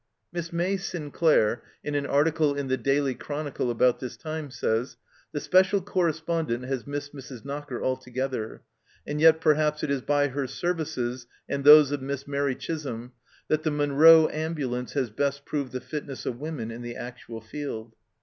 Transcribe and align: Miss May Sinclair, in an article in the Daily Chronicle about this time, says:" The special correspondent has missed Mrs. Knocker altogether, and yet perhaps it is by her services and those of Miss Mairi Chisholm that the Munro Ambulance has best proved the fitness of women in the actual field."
Miss 0.33 0.51
May 0.51 0.77
Sinclair, 0.77 1.61
in 1.83 1.93
an 1.93 2.07
article 2.07 2.55
in 2.55 2.69
the 2.69 2.75
Daily 2.75 3.13
Chronicle 3.13 3.69
about 3.69 3.99
this 3.99 4.17
time, 4.17 4.49
says:" 4.49 4.97
The 5.31 5.39
special 5.39 5.79
correspondent 5.79 6.65
has 6.65 6.87
missed 6.87 7.13
Mrs. 7.13 7.45
Knocker 7.45 7.83
altogether, 7.83 8.63
and 9.05 9.21
yet 9.21 9.39
perhaps 9.39 9.83
it 9.83 9.91
is 9.91 10.01
by 10.01 10.29
her 10.29 10.47
services 10.47 11.27
and 11.47 11.63
those 11.63 11.91
of 11.91 12.01
Miss 12.01 12.27
Mairi 12.27 12.55
Chisholm 12.55 13.11
that 13.47 13.61
the 13.61 13.69
Munro 13.69 14.27
Ambulance 14.29 14.93
has 14.93 15.11
best 15.11 15.45
proved 15.45 15.71
the 15.71 15.79
fitness 15.81 16.25
of 16.25 16.39
women 16.39 16.71
in 16.71 16.81
the 16.81 16.95
actual 16.95 17.39
field." 17.39 17.93